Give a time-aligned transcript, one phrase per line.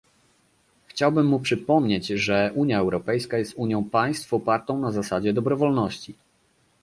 [0.87, 6.13] Chciałbym mu przypomnieć, że Unia Europejska jest unią państw opartą na zasadzie dobrowolności